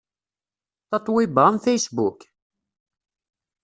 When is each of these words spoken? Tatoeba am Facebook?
Tatoeba 0.89 1.41
am 1.47 1.57
Facebook? 1.65 2.19